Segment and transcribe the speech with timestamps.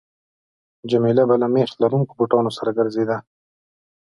[0.91, 3.17] جميله به له میخ لرونکو بوټانو سره ګرځېده.